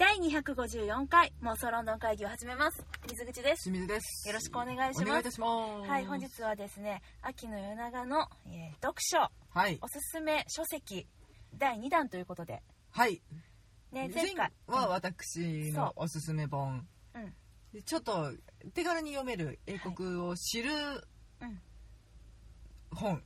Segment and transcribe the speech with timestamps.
[0.00, 2.82] 第254回妄想ロンドン会議を始めます。
[3.06, 3.64] 水口です。
[3.64, 4.26] 清水です。
[4.26, 5.02] よろしくお願いします。
[5.02, 5.46] お願いいたしま
[5.84, 5.90] す。
[5.90, 9.18] はい本日はですね秋の夜長の、えー読書。
[9.18, 9.78] はい。
[9.82, 11.06] おすすめ書籍。
[11.58, 12.62] 第2弾ということで。
[12.92, 13.20] はい。
[13.92, 16.88] ね前回は私のおすすめ本。
[17.14, 17.34] うん。
[17.74, 18.32] でちょっと
[18.72, 20.70] 手軽に読める英国を知る
[21.42, 21.60] うん。
[22.90, 23.12] 本。
[23.12, 23.22] うん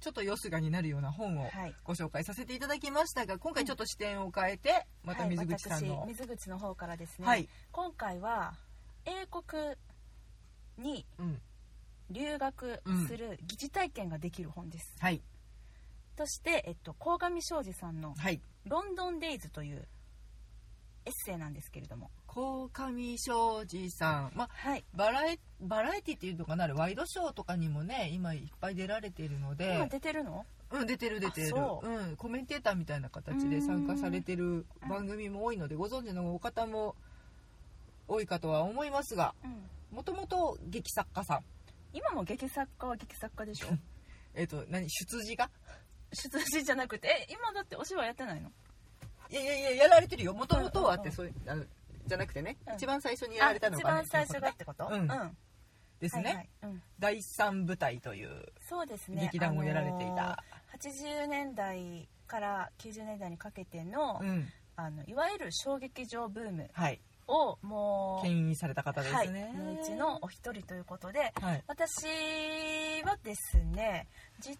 [0.00, 1.74] ちょっとよすがになるような本をはい。
[1.84, 6.00] ご紹介させていただきましたが今回ちょっと視点を変えてまた水口さんの。
[6.00, 7.48] はい、私水口の方からですね、はい。
[7.72, 8.54] 今回は
[9.04, 9.76] 英国
[10.78, 11.40] にうん。
[12.10, 15.22] 留学する疑似体験ができる本です、はい。
[16.18, 19.88] そして、えっと、鴻上庄司さんのはい「ロンドンデイズ」という
[21.04, 24.32] エッセイなんですけれども鴻上庄司さん。
[24.36, 24.84] まあはい。
[24.94, 26.66] バラエバラエティっていうのかな？
[26.68, 30.46] ワイドショーとかにもね今いっぱい出られているの今で出てるの？
[30.70, 31.48] うん出てる出てる。
[31.82, 31.86] う。
[31.88, 36.94] うん、コメンテーターみたいな形で参加されてる番組も多いのでご存知のお方も
[38.06, 39.96] 多いかとは思いますがうん。
[39.96, 41.44] もともと劇作家さん。
[41.92, 43.66] 今も劇作家は劇作家でしょ？
[44.34, 44.88] えっ、と何？
[44.88, 45.50] 出自が？
[46.12, 47.26] 出自じゃなくて？
[47.28, 48.52] え今だってお芝居やってないの？
[49.30, 50.32] いやいやいややられてるよ。
[50.34, 51.64] もともとはってそういうあの
[52.10, 52.74] じゃなくてね、うん。
[52.74, 54.88] 一番最初にやられたのが、ね、あ一番最初がってこと？
[54.90, 55.00] うん。
[55.00, 55.36] うん。
[56.00, 56.48] ですね、はいはい。
[56.64, 59.22] うん、第三舞台というそうですね。
[59.22, 60.36] 劇団をやられていた、あのー
[60.80, 64.48] 80年代から90年代にかけての,、うん。
[64.76, 67.00] あのいわゆる小劇場ブームはい。
[67.26, 71.64] をもう牽引された方ですね、はい、のうちのお一人ということではい。
[71.68, 72.06] 私
[73.04, 74.08] はですね
[74.40, 74.56] 実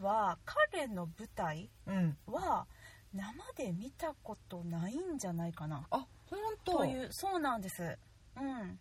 [0.00, 2.16] は彼の舞台うん。
[2.26, 2.66] は
[3.14, 5.86] 生で見たことないんじゃないかな。
[5.90, 6.78] あ本当。
[6.78, 7.98] というそうなんです。
[8.36, 8.78] うん。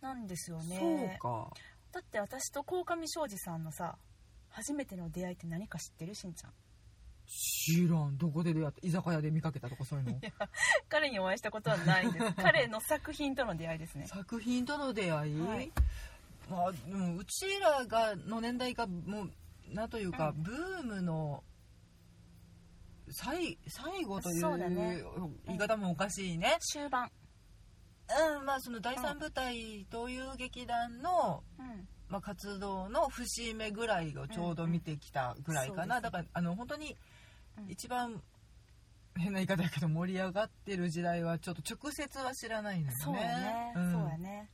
[0.00, 1.50] なんですよそうねか。
[1.92, 3.96] だって私と鴻上庄司さんのさ
[4.50, 6.52] 初めての出会いって何か知ってるしんちゃん。
[7.26, 8.18] 知らん。
[8.18, 10.20] どこで出会った居酒屋で見かけたとかそういうの？
[10.88, 12.32] 彼にお会いしたことはないんです。
[12.36, 14.06] 彼の作品との出会いですね。
[14.06, 15.72] 作品との出会い、はい。
[16.48, 19.30] まあ、でもうちらがの年代がもう
[19.68, 20.42] なんというか、うん。
[20.42, 21.42] ブームの
[23.10, 25.02] 最最後といそうだね。
[25.16, 27.10] う言い方もおかしいね、終盤。
[28.38, 31.88] うんまあ、その第三舞台という劇団の、うん。
[32.08, 35.92] まあ、活動の節目ぐらいをちょうど見てきたぐらいかな、うん。
[35.96, 36.96] うんだからあの本当に
[37.58, 37.70] うん。
[37.70, 38.22] 一番
[39.16, 42.94] 変な言い方やけど盛り上がってる時代はちょっと直接は知らないのよね。
[42.98, 43.92] そうやね、ん。
[43.92, 44.50] そうやね。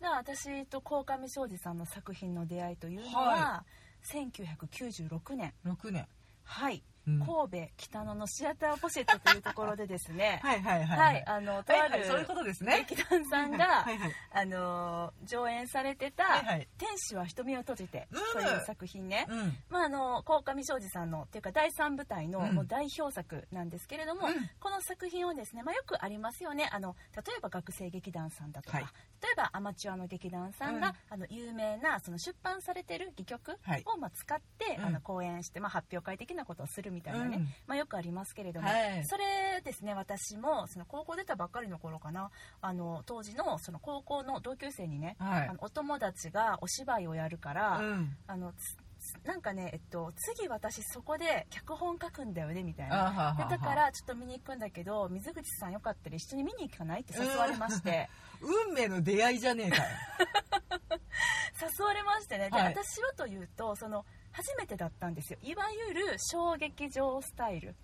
[0.00, 3.64] じゃあ私と鴻上庄司さんの作品の出会いというのは、は
[4.04, 5.54] 1996年。
[5.64, 6.06] 6年、
[6.44, 10.40] はい、うん神戸北野のシアターポシェットというところでですね。
[10.44, 12.86] はいはいはいはい、あのとあるはいはいそういうことですね。
[12.88, 18.22] 劇団さんが、はいはいあの上演されてたはいはい「天使は瞳を閉じて」うん。
[18.32, 19.56] という作品ね、うん。
[19.68, 22.54] まあ、あの鴻上庄司さんのっていうか第3舞台のうん。
[22.54, 24.34] もう代表作なんですけれども、うん。
[24.60, 26.68] この作品をですね、まあ、よくありますよね。
[26.72, 28.86] あの例えば学生劇団さんだとか、はい。
[29.22, 30.94] 例えばアマチュアの劇団さんが、うん。
[31.10, 33.82] あの有名なその出版されてる戯曲はい。
[33.86, 34.84] をまあ使って、うん。
[34.86, 37.48] あの講演して、まあ、発表会的なことをするみたいなね、うん。
[37.66, 39.04] まあ、よくありますけれども、はい。
[39.04, 42.30] それですね私もその高校出たばっかりの頃かな
[42.60, 45.48] あの当時のその高校の同級生にね、はい。
[45.48, 48.16] あのお友達がお芝居をやるから、うん。
[48.26, 48.52] あの
[49.24, 58.08] なんかね、えっと、次私そこで脚本書くんだよねみたいあなでだからちょっと見に行くんだけど水口さんよかったら一緒に見に行かないって誘われまして、
[58.68, 59.82] 運命の出会いじゃねえかよ。
[61.78, 62.50] 誘われましてね。
[62.50, 62.74] で、はい。
[62.74, 65.38] 私はというとその初めてだったんですよ。
[65.42, 67.74] いわゆる小劇場スタイル、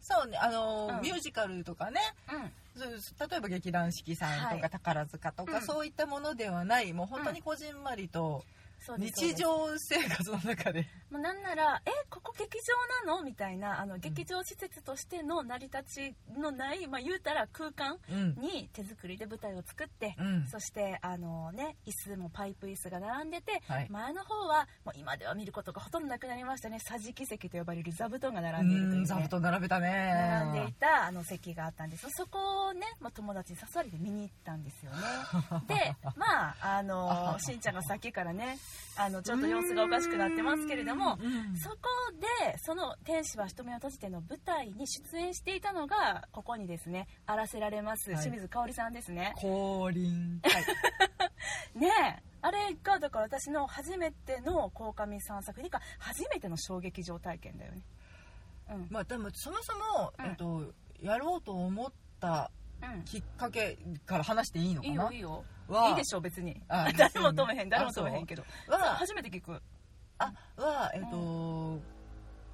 [0.00, 1.02] そうねあのーうん。
[1.02, 2.00] ミュージカルとかね。
[2.32, 4.60] うん、そう例えば劇団四季さんとはい。
[4.60, 5.62] か宝塚とか、うん。
[5.62, 6.92] そういったものではない。
[6.92, 8.56] もう本当にこじんまりとそうです
[8.98, 10.86] 日常生活の中で。
[11.10, 12.58] もうなんなら「えここ劇
[13.04, 18.34] 場なの?」みたいなあの劇場施設としての成り立ちのない、まあ、言うたら空間うん。
[18.36, 20.46] に手作りで舞台を作って、うん。
[20.48, 23.88] そしてあの、ね、椅子もパイプ椅子が並んでて、はい。
[23.90, 26.78] 前の方はもう今では見ることがほとんどなくなりましたね。
[26.80, 30.12] 桟敷席と呼ばれる座布団が並んでいるという、ね、うん座布団並べたね。
[30.14, 32.06] 並んでいたあの席があったんです。
[32.10, 34.98] そこをね、まあ、友達に誘われて見に行ったんですよね。
[35.66, 38.58] で まああの しんちゃんがさっきからね
[38.96, 41.76] あのちょっと様子がおかしくなってますけれどもうんそこ
[42.42, 48.20] でその「天使は瞳を閉じて」の舞台に出演していたのがここにですねあらせられますはい。
[48.22, 50.40] 清水香織さんですね、降臨。
[50.42, 50.64] はい
[51.78, 52.22] ねえ。
[52.42, 57.82] あれがだから私の初めての鴻上さん作品か初めての衝撃場体験だよね。
[58.70, 58.86] うん。
[58.90, 60.26] まあでもそもそも、うん。
[60.26, 62.65] えっと、やろうと思ったうん
[63.04, 65.44] きっかけから話していいのかいいなよいいよ。
[65.68, 65.88] は。
[65.90, 66.60] いいでしょ別に。
[66.68, 67.66] あ誰も止めへん。
[67.68, 68.44] あ誰も止めへんけど。
[68.68, 68.96] は。
[68.96, 69.60] 初めて聞く。
[70.18, 71.78] あはえっと、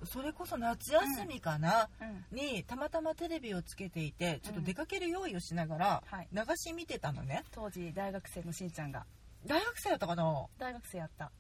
[0.05, 2.37] それこそ夏休みかな、うん。
[2.37, 6.29] にたまたまテレビをつけていてちょっと出かける用意をしながらはい。
[6.33, 7.45] 流し見てたのね。
[7.53, 9.05] 当時大学生のしんちゃんが。
[9.47, 10.47] 大学生だったかな？
[10.59, 11.31] 大学生やった。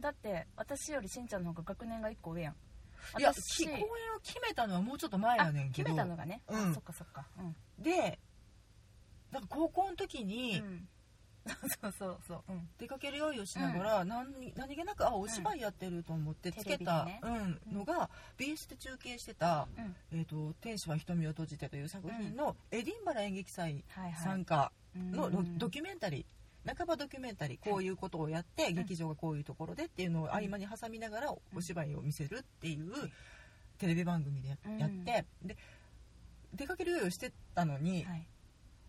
[0.00, 2.54] だって私よりしんちゃんの方が学年が1個上やん。
[3.18, 3.40] いや公
[3.72, 3.82] 演
[4.16, 5.90] を決めたのはもうちょっと前やねんけど。
[5.90, 6.70] あ決めたのがね、うん。
[6.70, 7.26] あそっかそっか。
[7.38, 8.18] うん、で
[9.32, 10.88] なんか高校の時にうん、
[11.80, 12.68] そうそうそううん。
[12.78, 17.20] 出かける用意をしながら、何何気なくあお芝居やってると思ってつけた、ね。
[17.22, 23.84] うん、のが BS で中継してたうん「えー、と天使は瞳を閉じて」という作品のエディンバラ演劇祭
[24.22, 32.92] 参加のド,、キュメンタリー半ばドキュメンタリーこういうことをやって、劇場がこういうところでっていうのを合間に挟みながらお芝居を見せるっていう
[33.78, 34.78] テレビ番組でやうん。
[34.78, 35.56] やって、で
[36.52, 38.26] 出かける用意をしてたのに、はい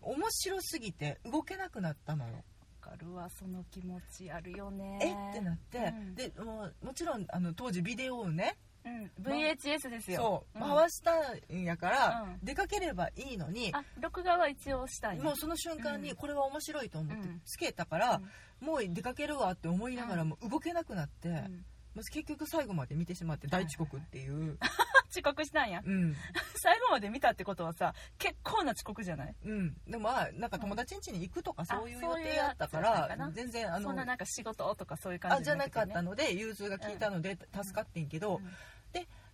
[0.02, 2.44] 面白すぎて動けなくなったのよ。
[2.82, 4.98] わかるわその気持ちあるよね。
[5.02, 5.30] え？
[5.30, 6.14] ってなって、うん。
[6.14, 10.76] でもうもちろんあの当時ビデオをねうん、VHS ですそう、よん。
[10.76, 11.12] 回した
[11.54, 12.38] んやから、うん。
[12.42, 16.02] 出かければいいのにあ録画は一応したいもうその瞬間うん。
[16.02, 17.40] にこれは面白いと思ってうん。
[17.44, 18.22] つけたから、
[18.60, 21.64] もう出かけるわって思いながらも動けなくなって、うん
[21.96, 24.58] 結局最後まで見てしまって大遅刻っていう、
[25.10, 25.82] 遅刻したんや。
[25.84, 26.14] うん。
[26.62, 29.34] 最後まで見たってことはさ結構な遅刻じゃない？
[29.44, 29.76] うん。
[29.86, 33.26] でもまあなんか友達ん家に行くとかそういう予定やったかやつだったかな。
[33.26, 38.40] ら全然あのそんななんか仕事とかそういう感じあじゃなかったのので融通が効いたので助かってんけど、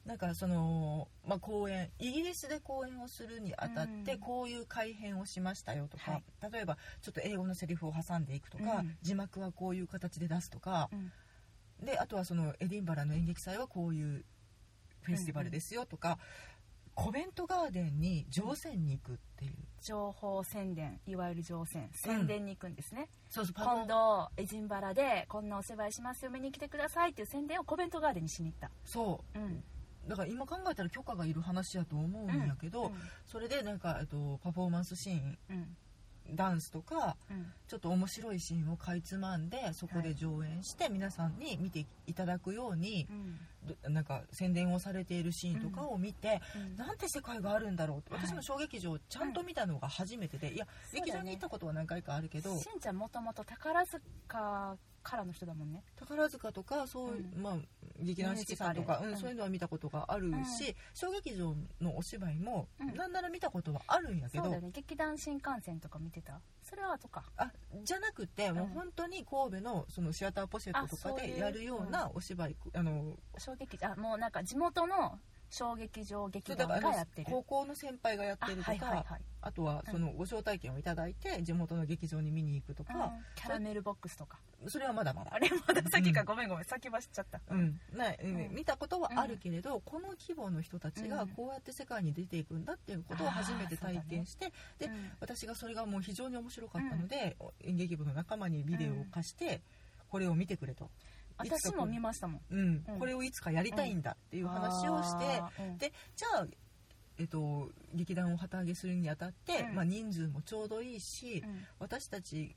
[0.06, 4.20] なんかその、まあ、公演イギリスで公演をするにあたってうん。
[4.20, 6.52] こういう改編をしましたよとか、はい。
[6.52, 8.97] 例えばちょっと英語のセリフを挟んでいくとか、うん。
[9.02, 11.12] 字幕はこういう形で出すとかうん
[11.82, 14.25] であとはそのエディンバラの演劇祭はこういう
[15.02, 16.19] フェスティバルですよとか、
[16.94, 19.52] コベントガーデンに乗船に行くっていう、
[19.82, 23.76] 情報宣伝いわゆる乗船宣伝に行くんですね、そうそうパフォー。
[23.76, 28.70] 今度エジンバラでこんなお芝居しますよ見に来てくださいっていう宣伝をコベントガーデンにしに行った。
[28.84, 29.38] そう。
[29.38, 29.43] ん。
[29.43, 29.62] う
[30.08, 32.93] だから今考えたら許可がいる話やと思うんやけど、
[33.26, 35.76] それでなんか、えっと、パフォーマンスシーンうん
[36.34, 37.52] ダンスとかうん。
[37.67, 43.38] ちょっと面白いシーンをかいつまんでそこで上演して皆さんに見ていただくようにうん。
[43.82, 46.76] どなんか宣伝をされているシーンとかを見て、うん。
[46.76, 48.26] なんて世界があるんだろうってはい。
[48.26, 50.70] 私も小劇場ちゃんと見たのが初めてで、いやね。
[50.93, 54.76] 劇場に行ったことは何回かあるけどしんちゃんもともと宝塚
[55.06, 55.85] からの人だもんね。
[55.97, 57.43] 宝塚とかそういう、うん。
[57.43, 57.56] まあ
[58.00, 62.94] 劇団四季さんとか、うんそういうのは見たことがあるし、小劇場のお芝居も、うん。
[62.94, 64.70] なんなら見たことはあるんやけどそうだよね。
[64.73, 66.41] 劇団新幹線とか見てた？
[66.62, 67.25] それは後か。
[67.37, 67.53] あ
[67.85, 75.20] じゃなくて、もう本当に神戸のそのシアターポシェットとかでやるようなお芝居、あの小劇あもうなんか地元の
[75.50, 77.26] 小劇場そ劇団がやってる。
[77.31, 79.19] 高校の先輩がやってるとかあ,、あはいはいは
[79.50, 79.52] い。
[79.52, 82.98] とはそのご招待券をいただいて地元の劇場に見に行くとうん。
[82.98, 84.38] か、キャラメルボックスとか。
[84.69, 85.34] それはまだまだ。
[85.34, 87.40] あれまだ先か、うんごめんごめん先走っちゃった。
[87.50, 87.81] うん。
[87.93, 88.37] ないうん。
[88.37, 88.54] うん。
[88.54, 91.28] 見たことはあるけれど、この規模の人たちがうん。
[91.28, 95.10] こうやって世界に出ていくんだっていうことを初めて体験して、でうん。
[95.20, 99.60] 私がそれがもう非常に面白かったので、演劇部の仲間にビデオを貸して、
[100.08, 100.90] これを見てくれと、
[101.38, 102.41] 私も見ましたもん。
[102.50, 102.85] うん。
[102.88, 102.99] うん。
[102.99, 105.43] これをいつかやりたいんだっていう話をして、
[105.79, 106.47] でじゃあ、
[107.19, 109.75] えっと、劇団を旗揚げするにあたって、うん。
[109.75, 111.67] まあ、人数もちょうどいいし、うん。
[111.79, 112.55] 私たち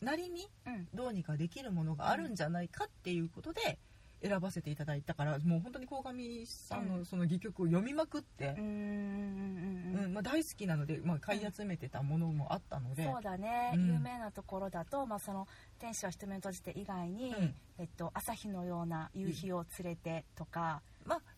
[0.00, 0.88] なりにうん。
[0.92, 3.78] どうにかできるものがあるんじゃないかっていうことで
[4.22, 6.98] 選ばせていただいたからもう本当に鴻上さんうん。
[7.00, 13.86] のその戯曲を読みまくってう、んうんうんうんまあ、大好きなので、まあ、買い集めてたものもあったので、そうだね、うん。
[13.86, 15.46] 有名なところだと、まあ、その
[15.78, 17.54] 天使は瞳を閉じて以外に、うん。
[17.78, 20.91] えっと、朝日のような夕日を連れてとか、まあ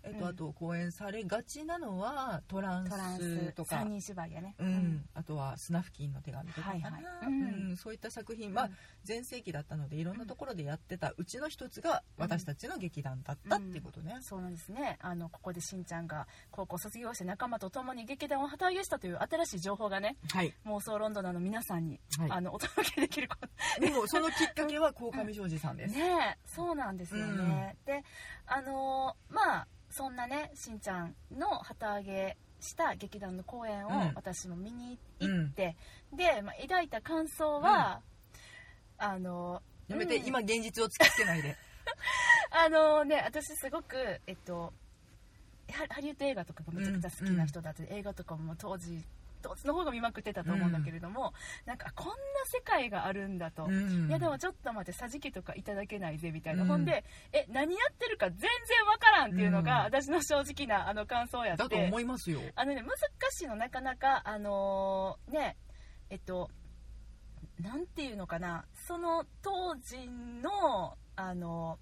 [0.04, 0.24] えっとうん。
[0.28, 3.76] あと公演されがちなのはトランススとか。
[3.76, 3.90] 三。
[3.90, 6.92] 人芝居やね、うん、あとはスナフキンの手紙とかはいはい。
[7.26, 7.70] うん。
[7.70, 7.76] うん。
[7.76, 8.70] そういった作品、まあ、
[9.04, 14.98] 全盛期だったのでいろんなところでやってたうちの一つが私たちの劇団だったっていうことね、そうなんですね。
[15.00, 20.52] あのここでしんちゃんが高校卒業して仲間と共に劇団を旗揚げしたという新しい情報がねはい。
[20.66, 22.30] 妄想ロンドナーの皆さんに、はい。
[22.30, 23.48] あのお届けできること。
[23.80, 28.02] でもそのきっかけは鴻上庄司さんです、 ねえそうなんですよね、で
[28.46, 34.12] あのーまあそんなねしんちゃんの旗揚げした劇団の公演をうん。
[34.16, 35.76] 私も見に行って、
[36.12, 38.00] で、まあ、抱いた感想は、
[38.98, 40.26] あのやめて、うん。
[40.26, 41.56] 今現実を突きつけないで。
[42.50, 44.72] あのね私すごくえっと
[45.70, 49.04] ハハリウッド映画とかがめちゃくちゃ好きな人だって、映画とかも当時
[49.44, 51.34] 当時の方が見まくってたと思うんだけれども、
[51.66, 52.14] なんかこんな
[52.46, 54.08] 世界があるんだと、うん。
[54.08, 56.68] いやでもちょっと待って桟敷とかいただけないぜみたいな、うん。
[56.68, 58.48] ほんでえ何やってるか全然
[58.86, 59.84] わからんっていうのが、うん。
[59.84, 61.62] 私の正直なあの感想やって。
[61.64, 62.40] だと思いますよ。
[62.54, 62.90] あのね難
[63.30, 65.56] しいのなかなかあのーね
[66.08, 66.50] えっと
[67.60, 68.64] なんていうのかな。
[68.86, 70.08] その当時
[70.42, 71.78] のあの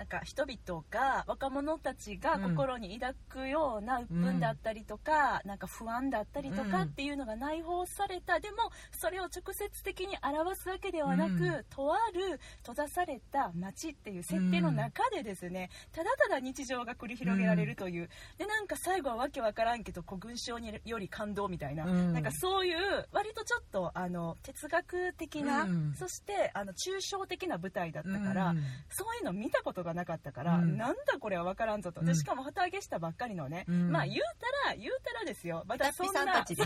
[0.00, 8.56] なんか人々が若者たちが心に抱くような鬱憤だったりとか、なんか不安だったりとかっていうのが内包された、でも
[8.92, 11.64] それを直接的に表すわけではなく、うん。
[11.68, 22.14] とある閉ざされた街っていう設定の中でですね、ただただ日常が繰り広げられるという、でなんか最後はわけわからんけどこう群衆により感動みたいな、うん。
[22.14, 25.94] なんかそういう割とちょっとあの哲学的な、うん。
[25.94, 28.62] そしてあの抽象的な舞台だったから、うん。
[28.88, 30.76] そういうの見たことがなかったから、うん。
[30.76, 32.06] なんだこれは分からんぞと、うん。
[32.06, 33.90] でしかも旗揚げしたばっかりのね、うん。
[33.90, 34.18] まあ言う
[34.64, 35.64] たら言うたらですよ。
[35.66, 36.56] またそんなそうなんです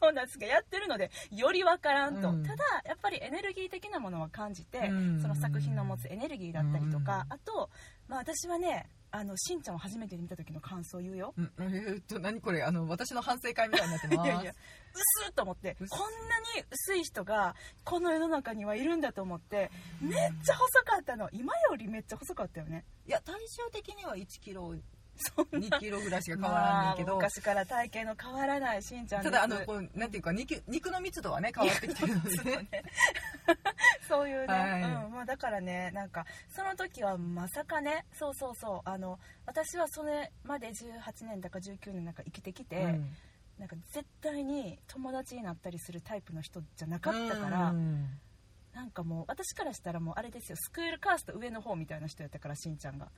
[0.00, 2.42] そうなんですがやってるのでより分からんと、うん。
[2.42, 5.20] ただやっぱりエネルギー的なものは感じて、うん。
[5.20, 7.32] その作品の持つエネルギーだったりとか、うん。
[7.34, 7.70] あと、
[8.08, 12.64] まあ、私はねあのしんちゃんを初めて見た時の感想を言うよ、うんえーっと何これ？
[12.64, 14.26] あの私の反省会みたいになってます。
[14.26, 14.52] いやいや
[15.22, 15.88] 薄っと思ってこん
[16.28, 17.54] なに薄い人が
[17.84, 21.28] この世の中にはいるんだと思ってめっちゃ細かったの。
[21.32, 22.84] 今よりめっちゃ細かったよね。
[23.06, 24.74] いや体重的には1キロ
[25.52, 32.68] 2キロぐらいしか変わらないけまあど、昔から体型の変わらないしんちゃんただあのこうなんていうか肉肉の密度はね変わってきてるのでね。
[34.08, 34.82] そういうね、はい。
[34.82, 35.12] うん。
[35.12, 38.04] まあ、だからねなんかその時はまさかね。
[38.12, 38.80] そうそうそう。
[38.84, 43.16] あの私はそれまで18年だか19年だか生きてきて、うん。
[43.58, 48.18] なんか絶対に友達になったりするタイプの人じゃなかったから、うん。
[48.74, 50.56] なんかもう私からしたらもうあれですよ。
[50.56, 53.08] スクールカースト上の方みたいな人やったからしんちゃんが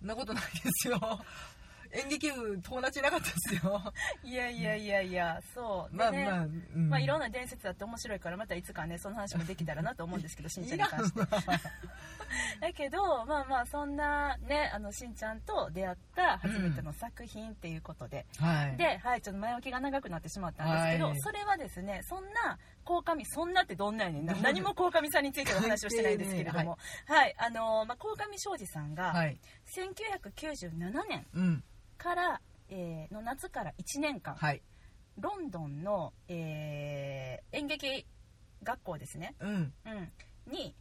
[0.00, 0.98] そんなことないですよ。
[1.92, 3.82] 演劇部友達いなかったですよ。
[4.22, 5.96] いやいやいやいやそう。
[5.96, 6.88] まあでねまあ、うん。
[6.88, 11.20] まあ、いろんな伝説だって面白いからまたいつかねその話もできたらなと思うんですけど しんちゃんに関して。
[12.60, 18.76] だけどまあまあそんなねあのしんちゃんと出会った初めての作品っていうことで、はい。
[18.76, 21.20] で、はい、ちょっと前置きが長くなってしまったんですけど、はい。
[21.20, 22.56] それはですねそんな
[22.90, 24.26] 鴻上そんなってどんなやねん。
[24.26, 27.34] な何も鴻上さんについての話をしてないんですけれども、はい。
[27.38, 29.38] あのまあ、鴻上庄司さんがはい。
[29.76, 31.64] 1997年うん
[31.96, 34.62] から、えーの夏から1年間、はい。
[35.18, 38.06] ロンドンの、えー演劇
[38.62, 39.48] 学校ですね、うん。
[39.48, 40.12] うん、
[40.52, 40.74] に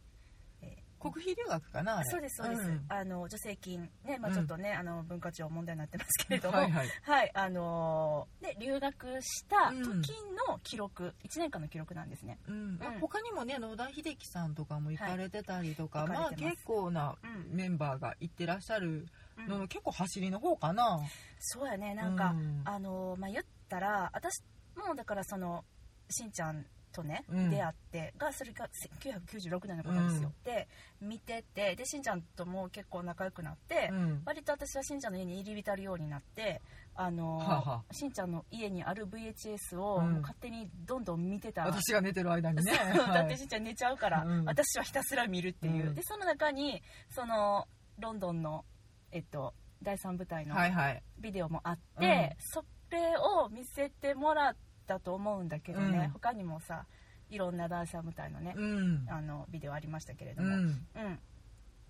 [0.99, 2.85] 国費留学かなそうですそうです、ん。
[2.89, 4.35] あの助成金ね、まあ、うん。
[4.35, 6.87] ちょっとね、あの文化庁問題になってますけれども、はいはい。
[7.03, 10.01] はい、あのーで留学した時うん。
[10.47, 12.37] の記録、1年間の記録なんですね。
[12.47, 12.77] うん。
[12.77, 17.55] まあうん他にもね野田秀樹さんとかも行かれてたりとか、はいまあ結構なうん。
[17.55, 19.47] メンバーが行ってらっしゃるうん。
[19.47, 20.99] のの、結構走りの方かな。
[21.39, 22.61] そうやねなんか、うん。
[22.65, 24.43] あのーまあ、言ったら私
[24.87, 25.63] もだからその
[26.09, 26.65] しんちゃん
[27.01, 27.49] とね、うん。
[27.49, 28.67] 出会ってがそれが
[29.01, 30.67] 1996年のことですよ、で
[31.01, 34.21] 見ててでしんちゃんとも結構仲良くなって、うん。
[34.25, 36.61] 割と私はしんちゃんの家に入り浸るようになって
[36.95, 42.73] あのーはあはしんちゃんの家にある VHS を勝手にどんどん見てた、私が寝てる間にね。
[42.73, 43.25] だはい。
[43.25, 44.45] ってしんちゃん寝ちゃうから、うん。
[44.45, 45.95] 私はひたすら見るっていう、うん。
[45.95, 47.67] でその中にその
[47.99, 48.65] ロンドンの、
[49.11, 51.03] えっと、第3部隊のはいはい。
[51.19, 54.55] ビデオもあって、それを見せてもらっ
[54.89, 56.09] たと思うんだけどね、うん。
[56.09, 56.85] 他にもさ
[57.29, 59.05] いろんな第3部隊のね、うん。
[59.07, 60.87] あのビデオありましたけれども、うん。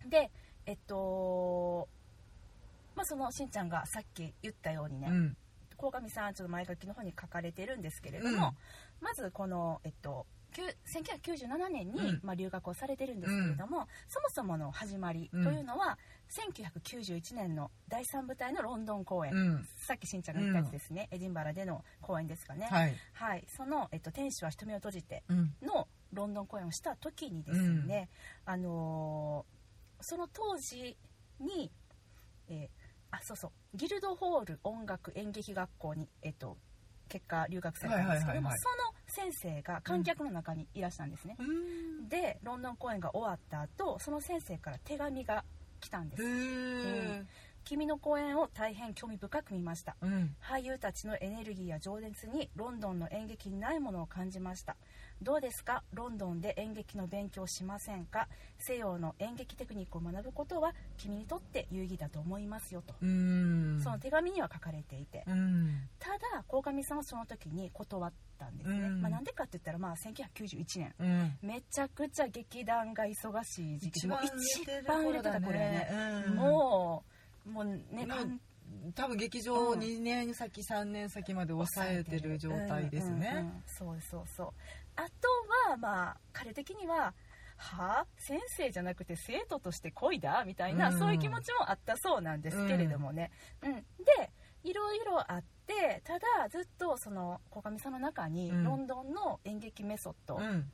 [0.03, 0.09] うん。
[0.09, 0.29] で
[0.65, 1.87] えっと
[2.95, 5.37] まあそのしんちゃんがさっき言ったようにね、うん。
[5.77, 8.35] 鴻上さんちょっと前書きの方に書かれてるんですけれども、うん。
[9.01, 12.19] まずこの、えっと、1997年に、うん。
[12.23, 15.97] まあ、留学をされてるんですけれども、そもそもの始まりというのは、
[16.29, 19.67] 1991年の第3部隊のロンドン公演、うん。
[19.87, 22.95] さっきしんちゃんが言ったやつですね、エディンバラでの公演ですかね、はい。
[23.13, 28.09] はい、その、えっと「天使は瞳を閉じてうん」のロンドン公演をした時にですね、
[28.45, 29.59] あのー
[30.01, 30.97] その当時
[31.39, 31.69] に、
[32.47, 32.69] えー
[33.11, 33.51] あそうそう。
[33.77, 36.57] ギルドホール音楽演劇学校に、えっと、
[37.07, 38.57] 結果留学されたんですけども、はいはいはいはい。
[38.59, 42.09] その先生が観客の中にいらしたんですね、うん。
[42.09, 45.43] でロンドン公演が終わった後その先生から手紙が
[45.79, 46.23] 来たんです。
[46.23, 47.23] へえ
[47.65, 49.95] 君の公演を大変興味深く見ました。
[50.01, 50.35] うん。
[50.41, 54.75] 俳優たちのエネルギーや情熱にロンドンの演劇にないものを感じました
[55.21, 55.83] どうですか？
[55.93, 58.27] ロンドンで演劇の勉強しませんか？
[58.57, 63.81] 西洋の演劇テクニックを学ぶことは君にとって有意義だと思いますよと、うん。
[63.83, 65.23] その手紙には書かれていて。
[65.27, 65.89] うん。
[65.99, 69.01] ただ鴻上さんはその時に断ったんですね、うん。
[69.01, 70.95] まあ、なんでかって言ったらまあ1991年。
[70.99, 71.37] うん。
[71.41, 75.89] めちゃくちゃ劇団が忙しい時期で一一番売れてた頃やね、
[76.27, 76.35] うん。
[76.35, 77.03] も
[77.45, 78.07] うもうね
[78.93, 83.63] 多分劇場を2年先3年先まで抑えてる状態ですうんうんうねん。
[83.65, 84.53] そうそうそう
[84.99, 87.13] あとはまあ彼的には
[87.55, 90.99] はあ先生じゃなくて生徒として恋だみたいな、うん。
[90.99, 93.75] そういう気持ちもあったそうなんですけれどもね、うん。
[93.75, 94.31] で
[94.63, 98.63] いろいろあってただずっとその鴻上さんの中にうん。
[98.63, 100.35] ロンドンの演劇メソッド。
[100.35, 100.71] っうん。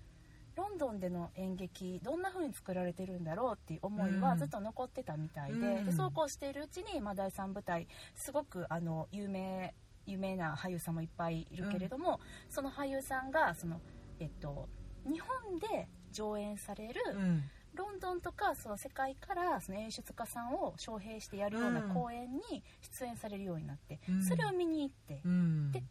[0.55, 5.86] ロンドンでの演劇どんな風に作られてるんだろうっていう思いはずっと残ってたみたいで,、うん。
[5.86, 9.74] でそうこうしているうちに、まあ、第3舞台すごくあの有名
[10.05, 13.82] 有名な俳優さんもいっぱいいるけれども、その俳優さんがその、
[14.20, 14.68] えっと、
[15.06, 17.44] 日本で上演される、うん。
[17.76, 21.94] ロンドンとかその世界からその演出家さんを招聘してやるようなうん。
[21.94, 22.64] 公演に
[23.00, 24.24] 出演されるようになって、うん。
[24.24, 25.72] それを見に行って、うん。
[25.72, 25.86] で違う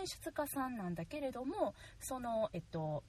[0.00, 3.02] 演出家さんなんだけれどもその、えっと、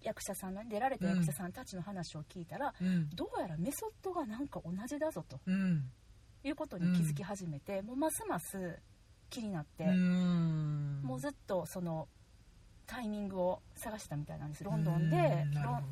[0.00, 3.10] 役者さんの出られた役者さんたちの話を聞いたら、うん。
[3.10, 5.90] どうやらメソッドがなんか同じだぞとうん。
[6.44, 8.78] いうことに気づき始めて、もうますます
[9.30, 11.00] 気になって、うん。
[11.02, 12.06] もうずっとその
[12.86, 14.64] タイミングを探したみたいなんです。
[14.64, 15.48] ロンドンで、ね。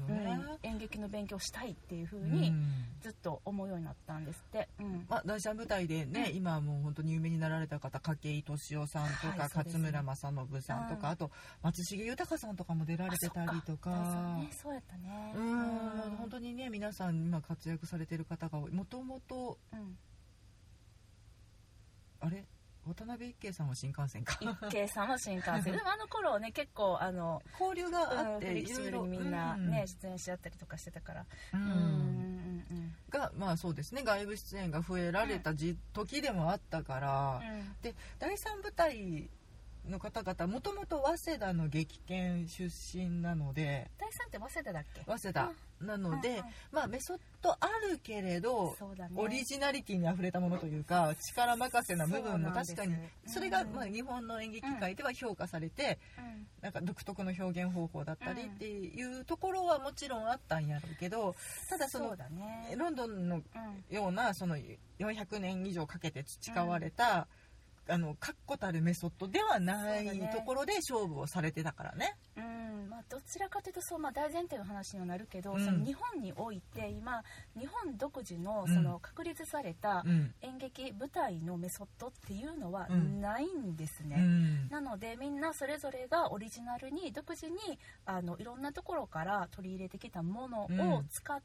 [0.09, 2.65] うん演劇の勉強したいっていう風うにん。
[3.01, 5.07] ずっと思うようになったんですって、うん。
[5.09, 6.37] まあ、第三舞台でね、うん。
[6.37, 11.13] 今はもう本当に有名になられた方筧敏夫さんとか、はい勝村政信さんとか、うん。
[11.13, 11.31] あと
[11.63, 14.37] 松重豊さんとかも出られてたりとか。
[14.39, 15.33] ねそうやったね。
[15.35, 16.17] うん。
[16.19, 18.73] 本当にね皆さん今活躍されてる方が多い。
[18.73, 19.97] もともとうん。
[22.21, 22.45] あれ？
[22.85, 24.39] 渡辺一慶さんは新幹線か。
[24.41, 25.73] 一慶さんは新幹線。
[25.77, 29.71] でもあの頃ね結構あの交流があうんって、フレキシブルにみんなうん。
[29.71, 31.27] ね、出演し合ったりとかしてたから。
[31.55, 32.95] ううんんうんうん。
[33.11, 37.77] がまあそうですね外部出演が増えられたじ、時でもあったから、うん。
[37.83, 39.31] で第三舞台
[39.89, 45.03] の方々もともと早稲田の劇研出身なので第三って早稲田だっけ？
[45.05, 49.09] 早稲田なので、うんうんまあメソッドあるけれど、ね。
[49.17, 52.95] オリジナリティにあふれたものというか力任せな部分も確かに
[53.27, 56.47] それがうんまあ日本の演劇界では評価されて、うん。
[56.63, 61.35] なんか独特の表現方法だったりうんっていうところはもちろんあったんやろうけど
[61.69, 62.17] ただその
[62.77, 63.43] ロンドンのうん。
[63.91, 64.57] ようなその
[65.01, 67.27] 400年以上かけて培われた、
[67.89, 72.17] あの確固たるメソッドではないねところで勝負をされてたからね。
[72.37, 72.89] うん。
[72.89, 75.65] まあ、どちらかというとそう、まあ、大前提の話にはなるけど、うん。
[75.65, 77.23] その日本において今
[77.59, 84.17] 日本独自のうんその確立されたうん演劇舞台のメソッドっていうのはうんないんですね。
[84.19, 84.69] うん。
[84.69, 87.57] なのでみんなそれぞれがオリジナルに独自に
[88.07, 91.43] あのいろんなところから取り入れてきたものを使って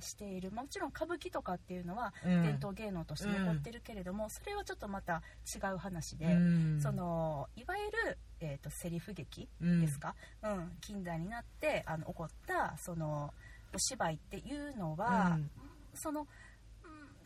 [0.00, 2.42] している、もちろん歌舞伎とかっていうのはうん。
[2.42, 5.22] 伝統芸能として残ってるけれども、それはちょっとまた
[5.54, 6.80] 違う話で、うん。
[6.80, 9.80] そのいわゆる、えー、とセリフ劇うん。
[9.80, 10.72] ですか、うん。
[10.80, 13.32] 近代になってあの起こったその
[13.74, 15.50] お芝居っていうのは、うん。
[15.94, 16.26] その、うん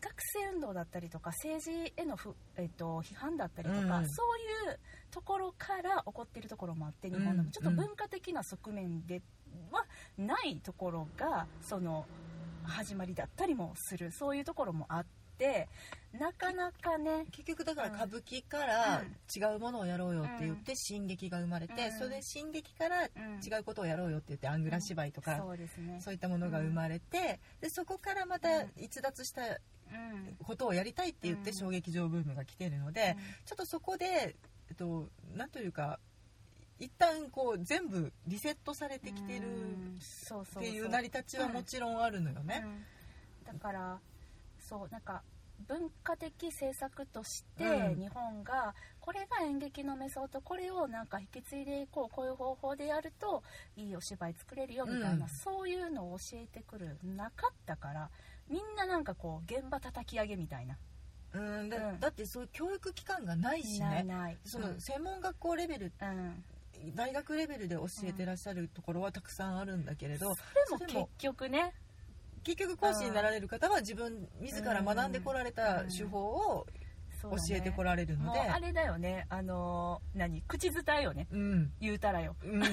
[0.01, 4.23] 学生運動だったりとか政治へのふ、えっと批判だったりとか、うんそ
[4.67, 7.37] ういうところから起こっているところもあって日本うん。
[7.37, 9.23] のちょっと文化的な側面で
[9.71, 9.83] は
[10.17, 12.05] ないところがその
[12.65, 15.05] 始まりだったりもするそういうところもあっ
[15.37, 15.67] て
[16.17, 19.51] なかなかね結局だから歌舞伎からうん。
[19.51, 21.97] 違うものをやろうよって言って新劇が生まれて、うん。
[21.97, 23.09] それで新劇からうん。
[23.45, 25.99] 違うことをやろうよって言ってアングラ芝居とか、そうですね。
[26.01, 28.71] そういったものが生まれて、でそこからまたうん。
[28.77, 30.37] 逸脱したうん。
[30.41, 31.57] ことをやりたいって言ってうん。
[31.57, 34.35] 小劇場ブームが来てるので、ちょっとそこで、
[34.69, 35.99] えっと、なんというか
[36.79, 42.63] 一旦こう全部リセットされてきてるっていう成り立ちはもちろんあるのよね。
[42.65, 43.53] うん。
[43.53, 43.99] だから
[44.59, 45.23] そうなんか
[45.67, 47.99] 文化的政策としてうん。
[47.99, 53.41] 日本がこれが演劇のメソッドこれをなんか引き継いでいこうこういう方法でやると
[53.77, 55.29] いいお芝居作れるよみたいな、うん。
[55.29, 58.09] そういうのを教えてくるなかったから
[58.49, 60.77] みんななんかこう現場叩き上げみたいな、
[61.33, 61.99] うんだうん。
[61.99, 63.85] だってそういう教育機関がないしね。
[63.85, 64.37] ないない。
[64.43, 66.43] その専門学校レベルうん、
[66.95, 71.73] 大学レベルで教えてらっしゃるところはたくさんあるんだけれど、でも結それも局ね。
[72.43, 76.67] 結局講師になられる方は自分自ら学んでこられた手法を
[77.23, 79.25] 教えてこられるので、もうあれだよね。
[79.29, 80.43] あのー何？
[80.43, 81.27] 口伝えよね。
[81.31, 81.73] うん。
[81.79, 82.35] 言うたらよ。
[82.43, 82.59] うん。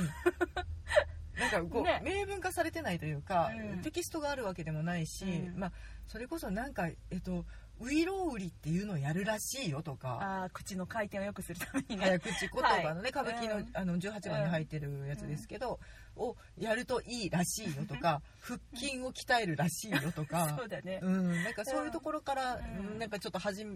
[1.39, 2.03] なんかこう、ね。
[2.05, 3.81] 明文化されてないというか、うん。
[3.81, 5.59] テキストがあるわけでもないし、うん。
[5.59, 5.73] まあ、
[6.07, 7.47] それこそなんか、えっと、
[7.83, 10.19] ウイロウリっていうのをやるらしいよとか。
[10.45, 12.07] あー口の回転を良くするためにね。
[12.07, 13.11] 早口言葉のね、はい。
[13.11, 13.69] 歌舞伎の,、うん。
[13.75, 15.81] あの18番に入ってるやつですけど、
[16.17, 20.55] をやるといいらしいよとか 腹筋を鍛えるらしいよとか。
[20.59, 22.61] そうだね、うん、なんかそういうところから、
[22.99, 23.67] なんかちょっと始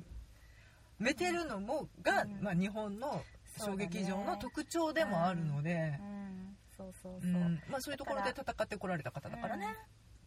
[0.98, 2.40] めてるのもが、うん。
[2.42, 3.24] まあ、日本の
[3.58, 7.62] 小劇場の特徴でもあるので、うん、そうそううそう、ん。
[7.68, 9.76] まあ、そういうところで戦ってこられた方だからね。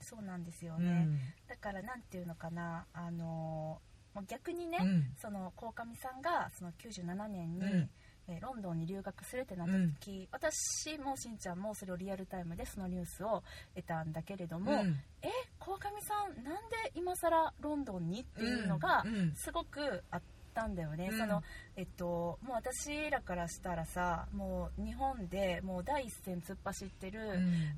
[0.01, 1.19] そうなんですようね、ん。
[1.47, 5.05] だからなんていうのかなあのーもう逆にね、うん。
[5.21, 7.89] その鴻上さんがその97年に、うん。
[8.27, 13.41] えーロンドンに留学するってなった時、私もしんちゃんもそれをリアルタイムでそのニュースを
[13.75, 14.99] 得たんだけれども、うん。
[15.23, 19.15] え鴻上さんなんで今更ロンドンにっていうのがうん。
[19.15, 19.33] うん。
[19.35, 20.21] すごくあっ
[20.53, 21.17] たんだよね、うん。
[21.17, 21.41] その
[21.75, 27.19] えっともう私らからしたらさもう日本でもう第一線突っ走ってる、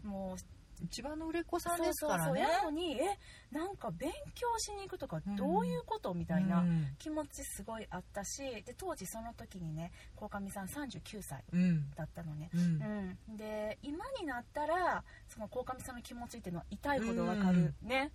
[0.03, 0.37] もう
[0.83, 2.43] 一番の売れっ子さんですからね。
[2.43, 2.71] そうそうそう。
[2.71, 3.17] にえ
[3.51, 6.87] なんか勉強しに行くとかどういうこと、みたいなうん。
[6.97, 11.89] 気持ちすごいあったしで当時その時にね鴻上さん39歳うん。
[11.91, 13.17] だったのね、うん。
[13.29, 18.11] うん、で今になったらその鴻上さんの気持ちっていうのは痛いほどわかるね、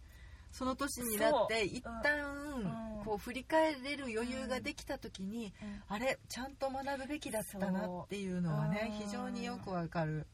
[0.51, 2.21] その年になって一旦
[2.57, 3.05] うん。
[3.05, 5.83] こう振り返れる余裕ができた時にうん。
[5.89, 10.27] あれちゃんと学ぶべきだったなっていうのはね非常によくわかる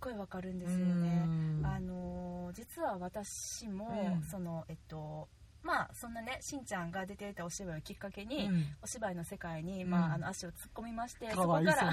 [0.00, 1.66] ごいわかるんですよね、うん。
[1.66, 4.22] あのー実は私も、うん。
[4.24, 5.28] そのえっと
[5.62, 8.64] まあそんなねしんちゃんが出ていたお芝居をきっかけに、うん。
[8.82, 9.90] お芝居の世界に、うん。
[9.90, 11.92] まあ、あの足を突っ込みまして、かわいそこから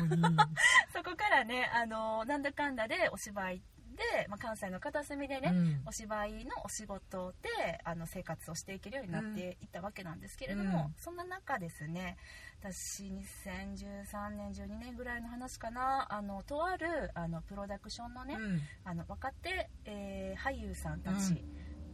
[0.94, 3.62] そこからねあのなんだかんだでお芝居
[3.98, 5.82] で、まあ、関西の片隅でね、うん。
[5.88, 10.94] お芝居のお仕事であの生活をしていけるようになっていったわけなんですけれども、うん。
[10.98, 12.18] そんな中ですね
[12.62, 18.62] 私2013年12年ぐらいの話かなあのとあるあのプロダクションのね、うん。
[18.86, 21.44] あの若手、えー俳優さんたち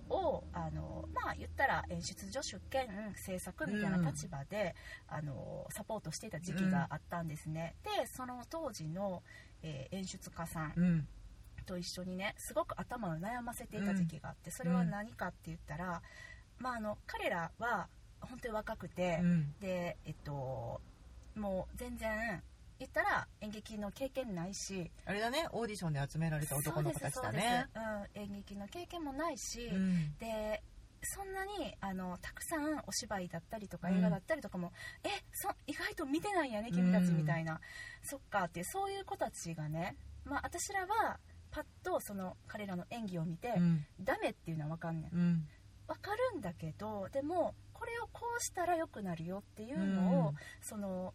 [0.10, 4.76] を、あのまあ言ったら演出助手兼制作みたいな立場で、
[5.08, 9.24] あのサポートしていた時期があったんですね、でその当時の、
[9.62, 11.08] えー演出家さんうん
[11.64, 16.02] と一緒にねすごく頭を悩ませていた時期があってそれは何かって言ったら、
[16.60, 17.88] まあ、あの彼らは
[18.22, 19.54] 本当に若くて、うん。
[19.60, 20.82] でえっと
[21.36, 22.42] もう全然
[22.80, 27.68] 言ったら演劇の経験ないしあれだねオーディションで集められた男の子たちだね。
[27.74, 30.16] そうん、演劇の経験もないし、うん。
[30.20, 30.62] で
[31.06, 33.98] そんなにあのたくさんお芝居だったりとかうん。
[33.98, 34.72] 映画だったりとかも、
[35.04, 37.60] えそ意外と見てないんやね君たちみたいな、
[38.04, 39.96] そっかってそういう子たちがね、
[40.26, 41.20] まあ、私らは
[41.54, 43.86] パッとその彼らの演技を見て、うん。
[44.02, 45.48] ダメっていうのは分かんねんうん。
[45.88, 50.36] 分かるんだけどでもこれをこうしたら良くなるよっていうのを、うん。
[50.62, 51.14] その